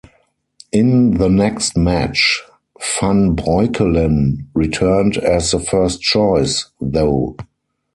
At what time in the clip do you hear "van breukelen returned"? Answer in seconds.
2.99-5.17